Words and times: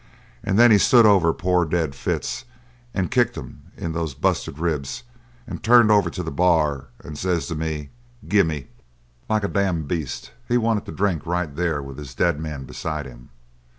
And 0.43 0.57
then 0.57 0.71
he 0.71 0.79
stood 0.79 1.05
over 1.05 1.31
poor 1.31 1.63
dead 1.63 1.93
Fitz 1.93 2.45
and 2.91 3.11
kicked 3.11 3.37
him 3.37 3.65
in 3.77 3.91
those 3.93 4.15
busted 4.15 4.57
ribs 4.57 5.03
and 5.45 5.61
turned 5.63 5.91
over 5.91 6.09
to 6.09 6.23
the 6.23 6.31
bar 6.31 6.85
and 7.03 7.15
says 7.15 7.45
to 7.49 7.55
me: 7.55 7.91
'Gimme!' 8.27 8.67
"Like 9.29 9.43
a 9.43 9.47
damned 9.47 9.87
beast! 9.87 10.31
He 10.47 10.57
wanted 10.57 10.87
to 10.87 10.91
drink 10.91 11.27
right 11.27 11.55
there 11.55 11.83
with 11.83 11.99
his 11.99 12.15
dead 12.15 12.39
man 12.39 12.63
beside 12.65 13.05
him. 13.05 13.29